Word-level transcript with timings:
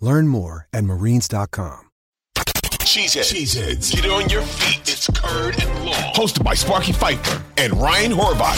Learn 0.00 0.28
more 0.28 0.66
at 0.72 0.84
marines.com. 0.84 1.86
Cheeseheads. 2.36 3.32
Cheeseheads. 3.32 3.92
Get 3.94 4.10
on 4.10 4.28
your 4.28 4.42
feet. 4.42 4.80
It's 4.88 5.06
Curd 5.08 5.62
and 5.62 5.84
Long. 5.84 6.12
Hosted 6.14 6.42
by 6.42 6.54
Sparky 6.54 6.92
Fifer 6.92 7.40
and 7.56 7.72
Ryan 7.80 8.10
Horvat. 8.12 8.56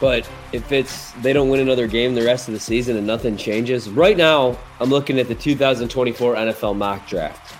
But 0.00 0.30
if 0.52 0.70
it's 0.70 1.10
they 1.22 1.32
don't 1.32 1.48
win 1.48 1.60
another 1.60 1.86
game 1.86 2.14
the 2.14 2.24
rest 2.24 2.46
of 2.48 2.54
the 2.54 2.60
season 2.60 2.96
and 2.96 3.06
nothing 3.06 3.36
changes, 3.36 3.88
right 3.88 4.16
now 4.16 4.56
I'm 4.78 4.90
looking 4.90 5.18
at 5.18 5.26
the 5.26 5.34
2024 5.34 6.34
NFL 6.36 6.76
mock 6.76 7.08
draft. 7.08 7.54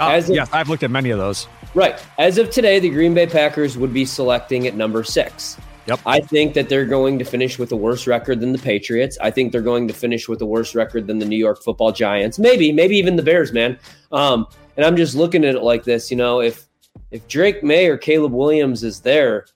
Uh, 0.00 0.08
As 0.10 0.30
of, 0.30 0.36
yes, 0.36 0.48
I've 0.52 0.68
looked 0.68 0.84
at 0.84 0.90
many 0.90 1.10
of 1.10 1.18
those. 1.18 1.48
Right. 1.74 2.00
As 2.18 2.38
of 2.38 2.50
today, 2.50 2.78
the 2.78 2.88
Green 2.88 3.14
Bay 3.14 3.26
Packers 3.26 3.76
would 3.76 3.92
be 3.92 4.04
selecting 4.04 4.66
at 4.66 4.74
number 4.74 5.04
six. 5.04 5.58
Yep. 5.86 6.00
I 6.06 6.20
think 6.20 6.54
that 6.54 6.68
they're 6.68 6.86
going 6.86 7.18
to 7.18 7.24
finish 7.24 7.58
with 7.58 7.72
a 7.72 7.76
worse 7.76 8.06
record 8.06 8.40
than 8.40 8.52
the 8.52 8.58
Patriots. 8.58 9.18
I 9.20 9.30
think 9.30 9.50
they're 9.50 9.60
going 9.60 9.88
to 9.88 9.94
finish 9.94 10.28
with 10.28 10.40
a 10.40 10.46
worse 10.46 10.74
record 10.74 11.06
than 11.08 11.18
the 11.18 11.24
New 11.24 11.36
York 11.36 11.62
Football 11.62 11.90
Giants. 11.90 12.38
Maybe, 12.38 12.72
maybe 12.72 12.96
even 12.96 13.16
the 13.16 13.22
Bears, 13.22 13.52
man. 13.52 13.78
Um, 14.12 14.46
and 14.76 14.86
I'm 14.86 14.96
just 14.96 15.14
looking 15.14 15.44
at 15.44 15.56
it 15.56 15.62
like 15.62 15.82
this. 15.82 16.10
You 16.10 16.16
know, 16.16 16.40
if 16.40 16.66
if 17.10 17.26
Drake 17.26 17.62
Maye 17.64 17.86
or 17.86 17.96
Caleb 17.96 18.32
Williams 18.32 18.84
is 18.84 19.00
there, 19.00 19.46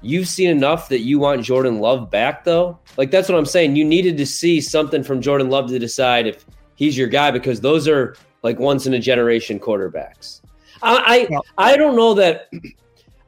you've 0.00 0.28
seen 0.28 0.50
enough 0.50 0.88
that 0.88 1.00
you 1.00 1.18
want 1.18 1.42
Jordan 1.42 1.80
Love 1.80 2.10
back, 2.10 2.44
though. 2.44 2.78
Like 2.96 3.10
that's 3.10 3.28
what 3.28 3.38
I'm 3.38 3.46
saying. 3.46 3.76
You 3.76 3.84
needed 3.84 4.16
to 4.18 4.26
see 4.26 4.60
something 4.60 5.02
from 5.02 5.20
Jordan 5.20 5.48
Love 5.48 5.68
to 5.68 5.78
decide 5.78 6.26
if 6.26 6.44
he's 6.74 6.98
your 6.98 7.08
guy 7.08 7.30
because 7.30 7.60
those 7.60 7.86
are 7.86 8.16
like 8.42 8.58
once 8.58 8.86
in 8.86 8.94
a 8.94 8.98
generation 8.98 9.60
quarterbacks. 9.60 10.40
I 10.82 11.28
I, 11.56 11.72
I 11.72 11.76
don't 11.76 11.94
know 11.94 12.14
that 12.14 12.50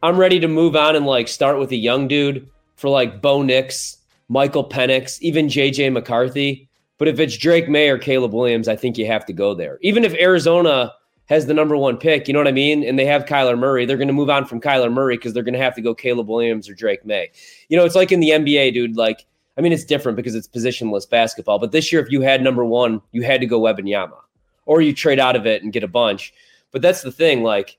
I'm 0.05 0.19
ready 0.19 0.39
to 0.39 0.49
move 0.49 0.77
on 0.77 0.97
and 0.97 1.07
like 1.07 1.29
start 1.29 1.59
with 1.59 1.73
a 1.73 1.77
young 1.77 2.09
dude 2.09 2.47
for 2.77 2.91
like 2.91 3.23
Bo 3.23 3.41
Nix, 3.41 3.97
Michael 4.29 4.69
Penix, 4.69 5.19
even 5.23 5.47
JJ 5.47 5.91
McCarthy. 5.95 6.69
But 6.99 7.09
if 7.09 7.19
it's 7.19 7.39
Drake 7.39 7.71
Maye 7.71 7.89
or 7.89 7.97
Caleb 7.97 8.35
Williams, 8.35 8.69
I 8.69 8.77
think 8.77 8.99
you 8.99 9.07
have 9.07 9.25
to 9.25 9.33
go 9.33 9.55
there. 9.55 9.79
Even 9.81 10.05
if 10.05 10.13
Arizona 10.21 10.93
has 11.31 11.47
the 11.47 11.55
number 11.55 11.75
one 11.75 11.97
pick, 11.97 12.29
you 12.29 12.35
know 12.35 12.41
what 12.41 12.47
I 12.47 12.53
mean? 12.53 12.85
And 12.85 12.99
they 12.99 13.07
have 13.07 13.25
Kyler 13.25 13.59
Murray, 13.59 13.87
they're 13.87 13.97
going 13.97 14.09
to 14.09 14.13
move 14.13 14.29
on 14.29 14.45
from 14.45 14.61
Kyler 14.61 14.93
Murray 14.93 15.17
because 15.17 15.33
they're 15.33 15.43
going 15.43 15.55
to 15.55 15.59
have 15.59 15.75
to 15.77 15.81
go 15.81 15.95
Caleb 15.95 16.29
Williams 16.29 16.69
or 16.69 16.75
Drake 16.75 17.07
Maye. 17.07 17.31
You 17.71 17.79
know, 17.79 17.87
it's 17.87 17.95
like 17.95 18.13
in 18.13 18.21
the 18.21 18.29
NBA, 18.29 18.75
dude. 18.75 18.99
Like, 18.99 19.25
I 19.57 19.63
mean, 19.63 19.73
it's 19.73 19.87
different 19.87 20.17
because 20.17 20.35
it's 20.35 20.47
positionless 20.47 21.09
basketball. 21.09 21.59
But 21.59 21.73
this 21.73 21.91
year, 21.91 22.03
if 22.03 22.11
you 22.11 22.21
had 22.21 22.43
number 22.43 22.67
one, 22.67 23.01
you 23.13 23.23
had 23.23 23.41
to 23.41 23.47
go 23.47 23.59
Wembanyama, 23.59 24.19
or 24.67 24.83
you 24.83 24.93
trade 24.93 25.19
out 25.19 25.35
of 25.35 25.47
it 25.47 25.63
and 25.63 25.73
get 25.73 25.83
a 25.83 25.89
bunch. 25.89 26.35
But 26.73 26.83
that's 26.83 27.01
the 27.01 27.11
thing. 27.11 27.43
Like, 27.43 27.79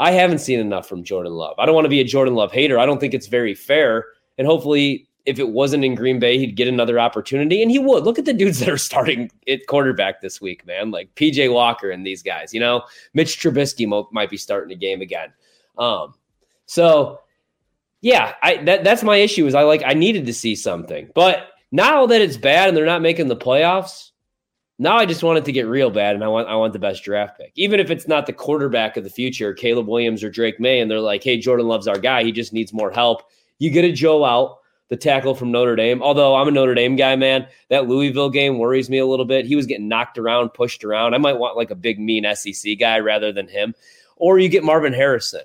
I 0.00 0.12
haven't 0.12 0.38
seen 0.38 0.58
enough 0.58 0.88
from 0.88 1.04
Jordan 1.04 1.34
Love. 1.34 1.54
I 1.58 1.66
don't 1.66 1.74
want 1.74 1.84
to 1.84 1.90
be 1.90 2.00
a 2.00 2.04
Jordan 2.04 2.34
Love 2.34 2.50
hater. 2.50 2.78
I 2.78 2.86
don't 2.86 2.98
think 2.98 3.12
it's 3.12 3.26
very 3.26 3.54
fair. 3.54 4.06
And 4.38 4.46
hopefully, 4.46 5.06
if 5.26 5.38
it 5.38 5.50
wasn't 5.50 5.84
in 5.84 5.94
Green 5.94 6.18
Bay, 6.18 6.38
he'd 6.38 6.56
get 6.56 6.68
another 6.68 6.98
opportunity, 6.98 7.60
and 7.60 7.70
he 7.70 7.78
would. 7.78 8.04
Look 8.04 8.18
at 8.18 8.24
the 8.24 8.32
dudes 8.32 8.60
that 8.60 8.70
are 8.70 8.78
starting 8.90 9.30
at 9.46 9.66
quarterback 9.66 10.22
this 10.22 10.40
week, 10.40 10.66
man. 10.66 10.90
Like 10.90 11.14
PJ 11.16 11.52
Walker 11.52 11.90
and 11.90 12.06
these 12.06 12.22
guys. 12.22 12.54
You 12.54 12.60
know, 12.60 12.82
Mitch 13.12 13.38
Trubisky 13.38 13.86
mo- 13.86 14.08
might 14.10 14.30
be 14.30 14.38
starting 14.38 14.72
a 14.72 14.78
game 14.78 15.02
again. 15.02 15.34
Um, 15.76 16.14
so 16.64 17.20
yeah, 18.00 18.34
I 18.42 18.56
that 18.64 18.84
that's 18.84 19.02
my 19.02 19.16
issue. 19.16 19.46
Is 19.46 19.54
I 19.54 19.64
like 19.64 19.82
I 19.84 19.92
needed 19.92 20.24
to 20.26 20.32
see 20.32 20.56
something, 20.56 21.10
but 21.14 21.48
now 21.72 22.06
that 22.06 22.22
it's 22.22 22.38
bad 22.38 22.68
and 22.68 22.76
they're 22.76 22.86
not 22.86 23.02
making 23.02 23.28
the 23.28 23.36
playoffs, 23.36 24.09
now 24.80 24.96
I 24.96 25.04
just 25.04 25.22
want 25.22 25.36
it 25.36 25.44
to 25.44 25.52
get 25.52 25.66
real 25.66 25.90
bad, 25.90 26.14
and 26.14 26.24
I 26.24 26.28
want 26.28 26.48
I 26.48 26.56
want 26.56 26.72
the 26.72 26.78
best 26.78 27.04
draft 27.04 27.38
pick, 27.38 27.52
even 27.54 27.78
if 27.78 27.90
it's 27.90 28.08
not 28.08 28.24
the 28.24 28.32
quarterback 28.32 28.96
of 28.96 29.04
the 29.04 29.10
future, 29.10 29.52
Caleb 29.52 29.86
Williams 29.86 30.24
or 30.24 30.30
Drake 30.30 30.58
Maye, 30.58 30.80
and 30.80 30.90
they're 30.90 31.00
like, 31.00 31.22
"Hey, 31.22 31.36
Jordan 31.36 31.68
loves 31.68 31.86
our 31.86 31.98
guy. 31.98 32.24
He 32.24 32.32
just 32.32 32.54
needs 32.54 32.72
more 32.72 32.90
help." 32.90 33.22
You 33.58 33.70
get 33.70 33.84
a 33.84 33.92
Joe 33.92 34.24
Alt, 34.24 34.58
the 34.88 34.96
tackle 34.96 35.34
from 35.34 35.52
Notre 35.52 35.76
Dame. 35.76 36.02
Although 36.02 36.34
I'm 36.34 36.48
a 36.48 36.50
Notre 36.50 36.74
Dame 36.74 36.96
guy, 36.96 37.14
man, 37.14 37.46
that 37.68 37.88
Louisville 37.88 38.30
game 38.30 38.58
worries 38.58 38.88
me 38.88 38.96
a 38.96 39.06
little 39.06 39.26
bit. 39.26 39.44
He 39.44 39.54
was 39.54 39.66
getting 39.66 39.86
knocked 39.86 40.16
around, 40.16 40.54
pushed 40.54 40.82
around. 40.82 41.14
I 41.14 41.18
might 41.18 41.38
want 41.38 41.58
like 41.58 41.70
a 41.70 41.74
big 41.74 42.00
mean 42.00 42.24
SEC 42.34 42.78
guy 42.78 43.00
rather 43.00 43.32
than 43.32 43.48
him. 43.48 43.74
Or 44.16 44.38
you 44.38 44.48
get 44.48 44.64
Marvin 44.64 44.94
Harrison. 44.94 45.42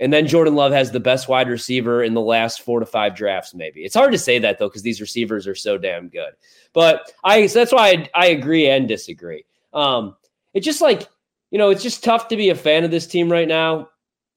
And 0.00 0.10
then 0.12 0.26
Jordan 0.26 0.54
Love 0.54 0.72
has 0.72 0.90
the 0.90 0.98
best 0.98 1.28
wide 1.28 1.48
receiver 1.48 2.02
in 2.02 2.14
the 2.14 2.22
last 2.22 2.62
four 2.62 2.80
to 2.80 2.86
five 2.86 3.14
drafts, 3.14 3.54
maybe. 3.54 3.84
It's 3.84 3.94
hard 3.94 4.12
to 4.12 4.18
say 4.18 4.38
that 4.38 4.58
though, 4.58 4.68
because 4.68 4.82
these 4.82 5.00
receivers 5.00 5.46
are 5.46 5.54
so 5.54 5.76
damn 5.76 6.08
good. 6.08 6.32
But 6.72 7.12
I 7.22 7.46
so 7.46 7.58
that's 7.58 7.72
why 7.72 7.88
I, 7.88 8.10
I 8.14 8.26
agree 8.28 8.66
and 8.66 8.88
disagree. 8.88 9.44
Um, 9.74 10.16
it's 10.54 10.64
just 10.64 10.80
like, 10.80 11.06
you 11.50 11.58
know, 11.58 11.68
it's 11.68 11.82
just 11.82 12.02
tough 12.02 12.28
to 12.28 12.36
be 12.36 12.48
a 12.48 12.54
fan 12.54 12.82
of 12.82 12.90
this 12.90 13.06
team 13.06 13.30
right 13.30 13.46
now. 13.46 13.90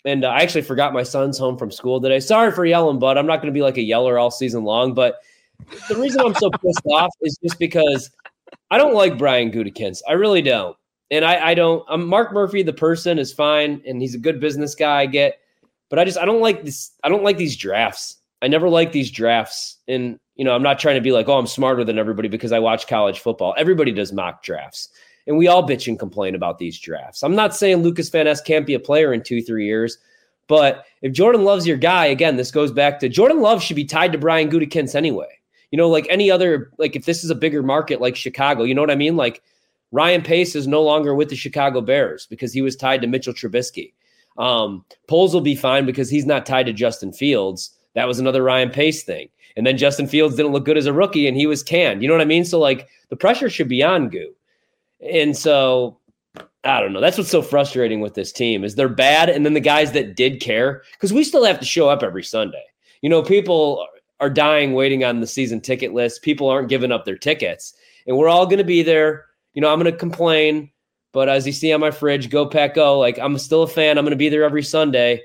And 0.06 0.26
uh, 0.26 0.30
I 0.30 0.42
actually 0.42 0.64
forgot 0.64 0.92
my 0.92 1.04
son's 1.04 1.38
home 1.38 1.58
from 1.58 1.72
school 1.72 2.02
today. 2.02 2.20
Sorry 2.20 2.52
for 2.52 2.66
yelling, 2.66 3.00
bud. 3.00 3.18
I'm 3.18 3.26
not 3.26 3.38
going 3.38 3.54
to 3.54 3.58
be 3.58 3.62
like 3.62 3.78
a 3.78 3.82
yeller 3.82 4.20
all 4.20 4.32
season 4.32 4.66
long. 4.66 4.94
But 4.94 5.20
the 5.88 5.96
reason 5.96 6.20
I'm 6.20 6.36
so 6.36 6.50
pissed 6.50 6.86
off 6.88 7.16
is 7.22 7.38
just 7.42 7.58
because 7.58 8.12
I 8.70 8.78
don't 8.78 8.96
like 8.96 9.18
Brian 9.18 9.50
Gutekunst. 9.50 10.02
I 10.10 10.14
really 10.14 10.42
don't. 10.42 10.76
And 11.10 11.24
I, 11.24 11.52
I 11.52 11.54
don't. 11.54 11.86
I'm 11.88 12.06
Mark 12.06 12.34
Murphy, 12.34 12.64
the 12.64 12.74
person, 12.74 13.18
is 13.18 13.32
fine, 13.32 13.82
and 13.88 14.02
he's 14.02 14.16
a 14.16 14.20
good 14.20 14.42
business 14.42 14.76
guy. 14.76 15.02
I 15.02 15.06
get 15.06 15.40
but 15.94 16.00
I 16.00 16.06
just 16.06 16.18
I 16.18 16.26
don't 16.26 16.42
like 16.42 16.66
this. 16.66 16.90
I 17.04 17.10
don't 17.10 17.22
like 17.22 17.38
these 17.38 17.56
drafts. 17.56 18.18
I 18.42 18.48
never 18.48 18.68
like 18.68 18.94
these 18.94 19.12
drafts. 19.12 19.78
And 19.88 20.20
you 20.34 20.44
know, 20.44 20.56
I'm 20.56 20.64
not 20.64 20.80
trying 20.80 20.96
to 20.96 21.02
be 21.02 21.12
like, 21.12 21.30
oh, 21.30 21.38
I'm 21.38 21.46
smarter 21.46 21.84
than 21.84 22.00
everybody 22.00 22.28
because 22.28 22.52
I 22.52 22.58
watch 22.58 22.88
college 22.88 23.20
football. 23.20 23.54
Everybody 23.60 23.92
does 23.92 24.12
mock 24.12 24.42
drafts. 24.42 24.90
And 25.28 25.38
we 25.38 25.48
all 25.48 25.62
bitch 25.62 25.88
and 25.88 26.00
complain 26.00 26.34
about 26.34 26.58
these 26.58 26.80
drafts. 26.80 27.22
I'm 27.22 27.36
not 27.36 27.56
saying 27.56 27.84
Lucas 27.84 28.10
Van 28.10 28.26
Ness 28.26 28.42
can't 28.42 28.66
be 28.66 28.74
a 28.74 28.80
player 28.80 29.14
in 29.14 29.22
two, 29.22 29.44
three 29.44 29.68
years. 29.68 30.00
But 30.48 30.84
if 31.04 31.14
Jordan 31.14 31.44
Love's 31.44 31.68
your 31.68 31.78
guy, 31.78 32.08
again, 32.08 32.38
this 32.38 32.50
goes 32.50 32.72
back 32.72 33.00
to 33.02 33.08
Jordan 33.08 33.42
Love 33.42 33.62
should 33.62 33.76
be 33.76 33.86
tied 33.86 34.14
to 34.14 34.18
Brian 34.18 34.50
Gutekunst 34.50 34.96
anyway. 34.96 35.30
You 35.70 35.78
know, 35.78 35.90
like 35.90 36.08
any 36.10 36.32
other, 36.32 36.72
like 36.80 36.96
if 36.96 37.06
this 37.06 37.24
is 37.24 37.30
a 37.30 37.36
bigger 37.36 37.62
market 37.62 38.02
like 38.02 38.16
Chicago, 38.16 38.64
you 38.64 38.74
know 38.74 38.82
what 38.82 38.90
I 38.90 38.96
mean? 38.96 39.16
Like 39.16 39.44
Ryan 39.92 40.24
Pace 40.24 40.56
is 40.56 40.66
no 40.66 40.82
longer 40.82 41.14
with 41.14 41.30
the 41.30 41.36
Chicago 41.36 41.82
Bears 41.82 42.26
because 42.26 42.52
he 42.52 42.64
was 42.64 42.76
tied 42.76 43.04
to 43.04 43.08
Mitchell 43.08 43.36
Trubisky. 43.36 43.94
Um, 44.38 44.86
Poles 45.08 45.34
will 45.34 45.42
be 45.42 45.56
fine 45.56 45.86
because 45.86 46.10
he's 46.10 46.26
not 46.26 46.46
tied 46.46 46.66
to 46.66 46.74
Justin 46.74 47.14
Fields. 47.14 47.72
That 47.96 48.08
was 48.08 48.20
another 48.20 48.44
Ryan 48.44 48.70
Pace 48.70 49.04
thing. 49.04 49.30
And 49.56 49.68
then 49.68 49.78
Justin 49.78 50.08
Fields 50.08 50.36
didn't 50.36 50.52
look 50.52 50.66
good 50.66 50.78
as 50.78 50.88
a 50.88 50.94
rookie 50.94 51.28
and 51.28 51.38
he 51.38 51.46
was 51.46 51.62
canned. 51.62 52.02
You 52.02 52.08
know 52.08 52.16
what 52.16 52.22
I 52.22 52.26
mean? 52.26 52.46
So 52.46 52.60
like 52.60 52.88
the 53.10 53.16
pressure 53.16 53.50
should 53.50 53.70
be 53.70 53.84
on 53.84 54.10
Goo. 54.10 54.34
And 55.00 55.38
so 55.38 56.00
I 56.64 56.80
don't 56.80 56.94
know. 56.94 57.02
That's 57.02 57.18
what's 57.18 57.30
so 57.30 57.42
frustrating 57.42 58.00
with 58.00 58.16
this 58.16 58.32
team 58.32 58.64
is 58.64 58.76
they're 58.76 58.90
bad. 58.90 59.30
And 59.30 59.46
then 59.46 59.54
the 59.54 59.60
guys 59.60 59.92
that 59.92 60.16
did 60.16 60.42
care, 60.42 60.82
because 60.94 61.14
we 61.14 61.24
still 61.24 61.44
have 61.44 61.60
to 61.60 61.66
show 61.66 61.90
up 61.90 62.02
every 62.02 62.24
Sunday. 62.24 62.64
You 63.02 63.10
know, 63.10 63.22
people 63.22 63.86
are 64.20 64.30
dying 64.30 64.74
waiting 64.74 65.04
on 65.04 65.20
the 65.20 65.28
season 65.28 65.60
ticket 65.60 65.94
list. 65.94 66.22
People 66.22 66.48
aren't 66.48 66.70
giving 66.70 66.92
up 66.92 67.06
their 67.06 67.18
tickets. 67.18 67.74
And 68.08 68.18
we're 68.18 68.30
all 68.30 68.46
going 68.46 68.58
to 68.58 68.64
be 68.64 68.82
there. 68.82 69.26
You 69.54 69.62
know, 69.62 69.72
I'm 69.72 69.80
going 69.80 69.92
to 69.92 69.98
complain. 69.98 70.72
But 71.14 71.30
as 71.30 71.48
you 71.48 71.54
see 71.54 71.72
on 71.72 71.80
my 71.80 71.92
fridge, 71.92 72.30
go 72.30 72.46
pack 72.46 72.74
go. 72.76 73.00
Like 73.00 73.18
I'm 73.18 73.38
still 73.38 73.64
a 73.64 73.68
fan. 73.68 73.98
I'm 73.98 74.04
going 74.04 74.12
to 74.12 74.18
be 74.18 74.30
there 74.30 74.44
every 74.44 74.64
Sunday. 74.64 75.22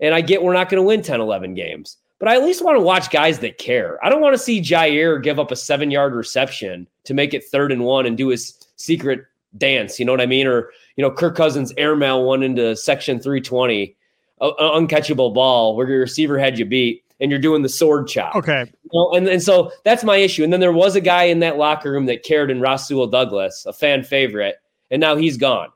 And 0.00 0.14
I 0.14 0.20
get 0.20 0.42
we're 0.42 0.52
not 0.52 0.68
going 0.68 0.82
to 0.82 0.86
win 0.86 1.02
10, 1.02 1.20
11 1.20 1.54
games. 1.54 1.96
but 2.18 2.28
I 2.28 2.36
at 2.36 2.42
least 2.44 2.64
want 2.64 2.76
to 2.76 2.82
watch 2.82 3.10
guys 3.10 3.38
that 3.40 3.58
care. 3.58 4.04
I 4.04 4.08
don't 4.08 4.20
want 4.20 4.34
to 4.34 4.38
see 4.38 4.60
Jaire 4.60 5.22
give 5.22 5.38
up 5.38 5.50
a 5.50 5.56
seven 5.56 5.90
yard 5.90 6.14
reception 6.14 6.86
to 7.04 7.14
make 7.14 7.34
it 7.34 7.44
third 7.44 7.72
and 7.72 7.84
one 7.84 8.06
and 8.06 8.16
do 8.16 8.28
his 8.28 8.54
secret 8.76 9.24
dance. 9.56 9.98
You 9.98 10.04
know 10.04 10.12
what 10.12 10.20
I 10.20 10.26
mean? 10.26 10.46
Or, 10.46 10.70
you 10.96 11.02
know, 11.02 11.10
Kirk 11.10 11.36
Cousins 11.36 11.72
airmail 11.76 12.24
one 12.24 12.42
into 12.42 12.74
section 12.76 13.20
320, 13.20 13.94
an 14.40 14.52
uncatchable 14.58 15.34
ball 15.34 15.76
where 15.76 15.88
your 15.88 16.00
receiver 16.00 16.38
had 16.38 16.58
you 16.58 16.64
beat 16.64 17.04
and 17.20 17.30
you're 17.30 17.40
doing 17.40 17.62
the 17.62 17.68
sword 17.68 18.08
chop. 18.08 18.34
Okay. 18.34 18.70
Know, 18.92 19.12
and, 19.12 19.26
and 19.28 19.42
so 19.42 19.72
that's 19.84 20.04
my 20.04 20.16
issue. 20.16 20.44
And 20.44 20.52
then 20.52 20.60
there 20.60 20.72
was 20.72 20.96
a 20.96 21.00
guy 21.00 21.24
in 21.24 21.40
that 21.40 21.56
locker 21.56 21.90
room 21.90 22.06
that 22.06 22.22
cared 22.22 22.50
in 22.50 22.60
Rasul 22.60 23.06
Douglas, 23.06 23.64
a 23.66 23.72
fan 23.72 24.02
favorite, 24.02 24.56
and 24.90 25.00
now 25.00 25.16
he's 25.16 25.36
gone. 25.36 25.68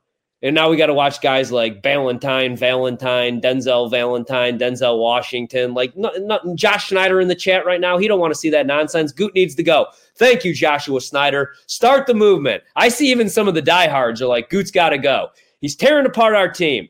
And 0.43 0.55
now 0.55 0.71
we 0.71 0.79
got 0.79 0.87
to 0.87 0.95
watch 0.95 1.21
guys 1.21 1.53
like 1.53 1.83
Valentine, 1.83 2.57
Valentine, 2.57 3.43
Denzel 3.43 3.91
Valentine, 3.91 4.59
Denzel 4.59 4.99
Washington, 4.99 5.75
like 5.75 5.95
not, 5.99 6.15
not, 6.23 6.41
Josh 6.55 6.87
Schneider 6.87 7.21
in 7.21 7.29
the 7.29 7.35
chat 7.35 7.67
right 7.67 7.81
now. 7.81 7.99
He 7.99 8.09
don't 8.09 8.21
want 8.21 8.33
to 8.33 8.39
see 8.39 8.49
that 8.49 8.67
nonsense. 8.67 9.13
Goot 9.13 9.35
needs 9.35 9.55
to 9.57 9.63
go. 9.63 9.87
Thank 10.17 10.45
you, 10.45 10.55
Joshua 10.55 11.01
Snyder. 11.03 11.53
Start 11.67 12.07
the 12.07 12.15
movement. 12.15 12.63
I 12.75 12.89
see 12.89 13.11
even 13.11 13.29
some 13.29 13.49
of 13.49 13.55
the 13.55 13.61
diehards 13.61 14.23
are 14.23 14.29
like, 14.29 14.49
Goot's 14.49 14.71
got 14.71 14.91
to 14.91 14.99
go. 14.99 15.29
He's 15.61 15.77
tearing 15.77 16.07
apart 16.07 16.35
our 16.35 16.51
team. 16.51 16.89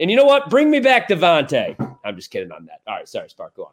And 0.00 0.10
you 0.10 0.16
know 0.16 0.24
what? 0.24 0.48
Bring 0.48 0.70
me 0.70 0.80
back 0.80 1.08
Davante. 1.08 1.98
I'm 2.02 2.16
just 2.16 2.30
kidding 2.30 2.52
on 2.52 2.64
that. 2.66 2.80
All 2.86 2.94
right, 2.94 3.08
sorry, 3.08 3.28
Spark, 3.28 3.54
go 3.56 3.64
on. 3.64 3.72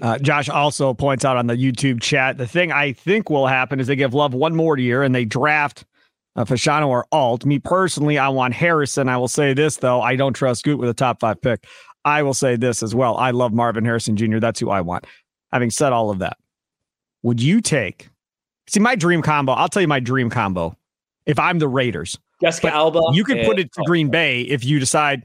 Uh, 0.00 0.18
Josh 0.18 0.48
also 0.48 0.94
points 0.94 1.24
out 1.24 1.36
on 1.36 1.46
the 1.46 1.56
YouTube 1.56 2.00
chat 2.00 2.38
the 2.38 2.46
thing 2.46 2.72
I 2.72 2.92
think 2.92 3.30
will 3.30 3.46
happen 3.46 3.80
is 3.80 3.86
they 3.86 3.96
give 3.96 4.14
Love 4.14 4.34
one 4.34 4.54
more 4.54 4.78
year 4.78 5.02
and 5.02 5.14
they 5.14 5.24
draft 5.24 5.84
uh, 6.36 6.44
Fashanu 6.44 6.88
or 6.88 7.06
Alt. 7.12 7.44
Me 7.44 7.58
personally, 7.58 8.18
I 8.18 8.28
want 8.28 8.54
Harrison. 8.54 9.08
I 9.08 9.16
will 9.16 9.28
say 9.28 9.54
this 9.54 9.76
though, 9.76 10.00
I 10.00 10.16
don't 10.16 10.34
trust 10.34 10.60
Scoot 10.60 10.78
with 10.78 10.88
a 10.88 10.94
top 10.94 11.20
five 11.20 11.40
pick. 11.40 11.66
I 12.04 12.22
will 12.22 12.34
say 12.34 12.56
this 12.56 12.82
as 12.82 12.94
well. 12.94 13.16
I 13.16 13.30
love 13.30 13.52
Marvin 13.52 13.84
Harrison 13.84 14.16
Jr. 14.16 14.38
That's 14.38 14.58
who 14.60 14.70
I 14.70 14.80
want. 14.80 15.06
Having 15.52 15.70
said 15.70 15.92
all 15.92 16.10
of 16.10 16.18
that, 16.20 16.36
would 17.22 17.40
you 17.40 17.60
take? 17.60 18.08
See 18.66 18.80
my 18.80 18.94
dream 18.94 19.22
combo. 19.22 19.52
I'll 19.52 19.68
tell 19.68 19.82
you 19.82 19.88
my 19.88 20.00
dream 20.00 20.30
combo. 20.30 20.76
If 21.26 21.38
I'm 21.38 21.58
the 21.58 21.68
Raiders, 21.68 22.18
Jessica 22.42 22.68
but 22.68 22.74
Alba, 22.74 23.00
you 23.12 23.24
could 23.24 23.44
put 23.44 23.58
it 23.58 23.72
to 23.72 23.82
Green 23.86 24.08
Bay 24.08 24.42
if 24.42 24.64
you 24.64 24.80
decide. 24.80 25.24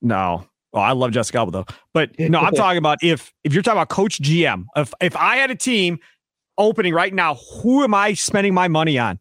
No, 0.00 0.46
Oh, 0.78 0.82
I 0.82 0.92
love 0.92 1.10
Jessica 1.10 1.38
Alba 1.38 1.50
though. 1.50 1.66
But 1.92 2.18
no, 2.18 2.38
I'm 2.38 2.52
talking 2.54 2.78
about 2.78 2.98
if 3.02 3.32
if 3.44 3.52
you're 3.52 3.62
talking 3.62 3.78
about 3.78 3.88
coach 3.88 4.20
GM, 4.20 4.64
if 4.76 4.94
if 5.00 5.16
I 5.16 5.36
had 5.36 5.50
a 5.50 5.56
team 5.56 5.98
opening 6.56 6.94
right 6.94 7.12
now, 7.12 7.34
who 7.34 7.82
am 7.82 7.94
I 7.94 8.14
spending 8.14 8.54
my 8.54 8.68
money 8.68 8.98
on? 8.98 9.18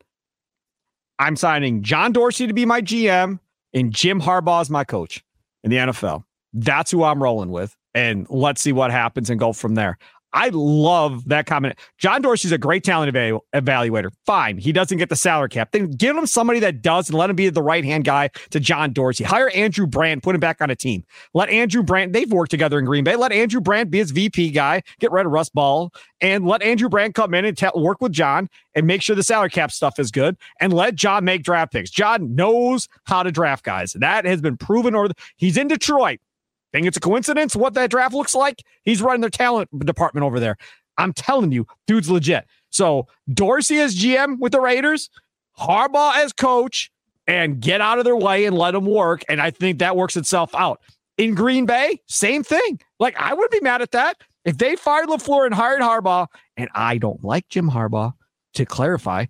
I'm 1.20 1.36
signing 1.36 1.82
John 1.82 2.12
Dorsey 2.12 2.46
to 2.46 2.54
be 2.54 2.66
my 2.66 2.82
GM 2.82 3.40
and 3.74 3.92
Jim 3.92 4.22
Harbaugh 4.22 4.62
as 4.62 4.70
my 4.70 4.84
coach 4.84 5.24
in 5.64 5.72
the 5.72 5.78
NFL. 5.78 6.24
That's 6.54 6.92
who 6.92 7.04
I'm 7.04 7.22
rolling 7.22 7.50
with. 7.50 7.76
And 7.96 8.28
let's 8.30 8.62
see 8.62 8.72
what 8.72 8.92
happens 8.92 9.30
and 9.32 9.40
go 9.40 9.54
from 9.54 9.74
there. 9.74 9.98
I 10.38 10.52
love 10.54 11.28
that 11.30 11.48
comment. 11.48 11.80
John 11.98 12.22
Dorsey's 12.22 12.52
a 12.52 12.60
great 12.60 12.84
talent 12.84 13.12
evalu- 13.12 13.42
evaluator. 13.56 14.12
Fine. 14.28 14.60
He 14.60 14.72
doesn't 14.72 15.00
get 15.00 15.10
the 15.10 15.16
salary 15.16 15.50
cap. 15.50 15.72
Then 15.72 15.90
give 15.90 16.16
him 16.16 16.28
somebody 16.28 16.60
that 16.60 16.84
does 16.84 17.10
and 17.10 17.18
let 17.18 17.32
him 17.32 17.36
be 17.36 17.50
the 17.50 17.64
right 17.64 17.84
hand 17.84 18.06
guy 18.06 18.30
to 18.52 18.60
John 18.60 18.94
Dorsey. 18.94 19.24
Hire 19.24 19.50
Andrew 19.56 19.88
Brandt, 19.88 20.22
put 20.22 20.36
him 20.36 20.40
back 20.40 20.62
on 20.62 20.70
a 20.70 20.76
team. 20.76 21.04
Let 21.34 21.50
Andrew 21.50 21.82
Brandt, 21.82 22.14
they've 22.14 22.32
worked 22.32 22.52
together 22.52 22.78
in 22.78 22.86
Green 22.86 23.04
Bay. 23.04 23.16
Let 23.16 23.32
Andrew 23.32 23.62
Brandt 23.62 23.90
be 23.90 23.98
his 23.98 24.12
VP 24.12 24.52
guy, 24.52 24.84
get 25.00 25.12
rid 25.12 25.26
of 25.26 25.32
Russ 25.32 25.50
Ball, 25.50 25.92
and 26.22 26.46
let 26.46 26.62
Andrew 26.62 26.88
Brandt 26.88 27.16
come 27.16 27.34
in 27.34 27.44
and 27.44 27.58
t- 27.58 27.68
work 27.74 28.00
with 28.00 28.12
John 28.12 28.48
and 28.76 28.86
make 28.86 29.02
sure 29.02 29.16
the 29.16 29.24
salary 29.24 29.50
cap 29.50 29.72
stuff 29.72 29.98
is 29.98 30.12
good 30.12 30.38
and 30.60 30.72
let 30.72 30.94
John 30.94 31.26
make 31.26 31.42
draft 31.42 31.72
picks. 31.74 31.90
John 31.90 32.36
knows 32.36 32.88
how 33.06 33.24
to 33.24 33.32
draft 33.32 33.66
guys. 33.66 33.94
That 33.94 34.26
has 34.26 34.40
been 34.40 34.56
proven 34.56 34.94
or 34.94 35.10
he's 35.36 35.58
in 35.58 35.68
Detroit. 35.68 36.20
Think 36.74 36.86
it's 36.86 36.98
a 36.98 37.02
coincidence 37.02 37.56
what 37.56 37.74
that 37.76 37.90
draft 37.90 38.14
looks 38.14 38.36
like? 38.36 38.64
He's 38.84 39.02
running 39.02 39.22
their 39.22 39.30
talent 39.30 39.70
department 39.86 40.26
over 40.26 40.40
there. 40.40 40.58
I'm 40.98 41.14
telling 41.14 41.52
you, 41.52 41.66
dude's 41.86 42.10
legit. 42.10 42.46
So 42.70 43.08
Dorsey 43.34 43.80
as 43.80 43.96
GM 43.96 44.40
with 44.40 44.52
the 44.52 44.60
Raiders, 44.60 45.10
Harbaugh 45.60 46.18
as 46.18 46.34
coach, 46.34 46.92
and 47.28 47.60
get 47.60 47.82
out 47.82 48.00
of 48.00 48.06
their 48.06 48.16
way 48.16 48.46
and 48.46 48.58
let 48.58 48.72
them 48.72 48.86
work. 48.86 49.24
And 49.30 49.42
I 49.42 49.52
think 49.52 49.80
that 49.80 49.96
works 49.96 50.18
itself 50.18 50.54
out. 50.56 50.82
In 51.18 51.34
Green 51.34 51.66
Bay, 51.66 52.00
same 52.08 52.44
thing. 52.44 52.80
Like 53.00 53.20
I 53.20 53.34
wouldn't 53.34 53.52
be 53.52 53.62
mad 53.62 53.82
at 53.82 53.92
that 53.92 54.18
if 54.46 54.58
they 54.58 54.76
fired 54.76 55.10
LaFleur 55.10 55.46
and 55.46 55.54
hired 55.54 55.82
Harbaugh. 55.82 56.28
And 56.56 56.70
I 56.74 56.98
don't 56.98 57.24
like 57.24 57.48
Jim 57.50 57.70
Harbaugh. 57.70 58.14
To 58.54 58.66
clarify, 58.66 59.26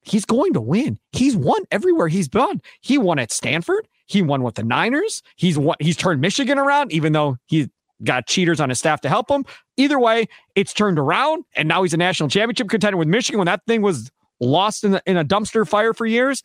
he's 0.00 0.24
going 0.24 0.54
to 0.54 0.60
win. 0.60 0.98
He's 1.12 1.36
won 1.36 1.64
everywhere 1.70 2.08
he's 2.08 2.28
been. 2.28 2.62
He 2.80 2.96
won 2.96 3.18
at 3.18 3.30
Stanford. 3.30 3.86
He 4.08 4.22
won 4.22 4.42
with 4.42 4.56
the 4.56 4.64
Niners. 4.64 5.22
He's 5.36 5.56
what 5.56 5.80
he's 5.80 5.96
turned 5.96 6.20
Michigan 6.20 6.58
around, 6.58 6.92
even 6.92 7.12
though 7.12 7.36
he 7.46 7.70
got 8.02 8.26
cheaters 8.26 8.58
on 8.58 8.70
his 8.70 8.78
staff 8.78 9.02
to 9.02 9.08
help 9.08 9.30
him. 9.30 9.44
Either 9.76 9.98
way, 9.98 10.26
it's 10.54 10.72
turned 10.72 10.98
around, 10.98 11.44
and 11.54 11.68
now 11.68 11.82
he's 11.82 11.92
a 11.92 11.98
national 11.98 12.28
championship 12.28 12.68
contender 12.68 12.96
with 12.96 13.06
Michigan 13.08 13.38
when 13.38 13.46
that 13.46 13.60
thing 13.66 13.82
was 13.82 14.10
lost 14.40 14.82
in, 14.82 14.92
the, 14.92 15.02
in 15.06 15.16
a 15.16 15.24
dumpster 15.24 15.68
fire 15.68 15.92
for 15.92 16.06
years. 16.06 16.42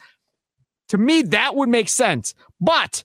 To 0.90 0.98
me, 0.98 1.22
that 1.24 1.56
would 1.56 1.70
make 1.70 1.88
sense. 1.88 2.34
But 2.60 3.04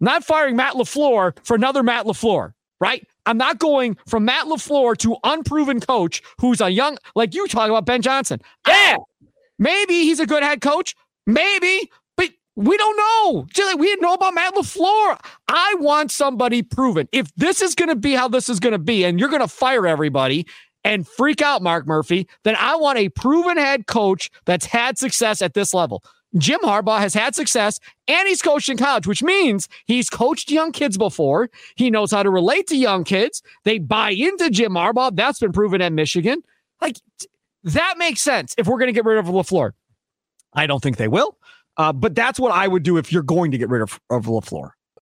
not 0.00 0.22
firing 0.22 0.54
Matt 0.54 0.74
LaFleur 0.74 1.36
for 1.44 1.54
another 1.54 1.82
Matt 1.82 2.04
LaFleur, 2.04 2.52
right? 2.80 3.06
I'm 3.26 3.38
not 3.38 3.58
going 3.58 3.96
from 4.06 4.26
Matt 4.26 4.46
LaFleur 4.46 4.96
to 4.98 5.16
unproven 5.24 5.80
coach 5.80 6.22
who's 6.40 6.60
a 6.60 6.68
young, 6.68 6.98
like 7.14 7.34
you 7.34 7.46
talking 7.46 7.70
about 7.70 7.86
Ben 7.86 8.02
Johnson. 8.02 8.40
Yeah. 8.66 8.96
Maybe 9.58 9.94
he's 10.02 10.20
a 10.20 10.26
good 10.26 10.42
head 10.42 10.60
coach. 10.60 10.94
Maybe, 11.26 11.90
we 12.58 12.76
don't 12.76 12.96
know. 12.96 13.46
Just 13.50 13.70
like 13.70 13.78
we 13.78 13.86
didn't 13.86 14.02
know 14.02 14.14
about 14.14 14.34
Matt 14.34 14.54
LaFleur. 14.56 15.16
I 15.46 15.76
want 15.78 16.10
somebody 16.10 16.62
proven. 16.62 17.08
If 17.12 17.32
this 17.36 17.62
is 17.62 17.76
going 17.76 17.88
to 17.88 17.94
be 17.94 18.14
how 18.14 18.26
this 18.26 18.48
is 18.48 18.58
going 18.58 18.72
to 18.72 18.80
be, 18.80 19.04
and 19.04 19.20
you're 19.20 19.28
going 19.28 19.42
to 19.42 19.48
fire 19.48 19.86
everybody 19.86 20.44
and 20.82 21.06
freak 21.06 21.40
out 21.40 21.62
Mark 21.62 21.86
Murphy, 21.86 22.26
then 22.42 22.56
I 22.58 22.74
want 22.74 22.98
a 22.98 23.10
proven 23.10 23.58
head 23.58 23.86
coach 23.86 24.28
that's 24.44 24.66
had 24.66 24.98
success 24.98 25.40
at 25.40 25.54
this 25.54 25.72
level. 25.72 26.02
Jim 26.36 26.58
Harbaugh 26.60 26.98
has 26.98 27.14
had 27.14 27.36
success 27.36 27.78
and 28.08 28.26
he's 28.26 28.42
coached 28.42 28.68
in 28.68 28.76
college, 28.76 29.06
which 29.06 29.22
means 29.22 29.68
he's 29.86 30.10
coached 30.10 30.50
young 30.50 30.72
kids 30.72 30.98
before. 30.98 31.48
He 31.76 31.90
knows 31.90 32.10
how 32.10 32.24
to 32.24 32.30
relate 32.30 32.66
to 32.66 32.76
young 32.76 33.04
kids. 33.04 33.40
They 33.62 33.78
buy 33.78 34.10
into 34.10 34.50
Jim 34.50 34.72
Harbaugh. 34.72 35.14
That's 35.14 35.38
been 35.38 35.52
proven 35.52 35.80
at 35.80 35.92
Michigan. 35.92 36.42
Like, 36.82 36.96
that 37.62 37.94
makes 37.98 38.20
sense 38.20 38.56
if 38.58 38.66
we're 38.66 38.78
going 38.78 38.88
to 38.88 38.92
get 38.92 39.04
rid 39.04 39.18
of 39.18 39.26
LaFleur. 39.26 39.72
I 40.54 40.66
don't 40.66 40.82
think 40.82 40.96
they 40.96 41.08
will. 41.08 41.38
Uh, 41.78 41.92
but 41.92 42.14
that's 42.14 42.40
what 42.40 42.52
I 42.52 42.68
would 42.68 42.82
do 42.82 42.96
if 42.96 43.12
you're 43.12 43.22
going 43.22 43.52
to 43.52 43.58
get 43.58 43.68
rid 43.68 43.82
of, 43.82 44.00
of 44.10 44.26
LaFleur. 44.26 44.72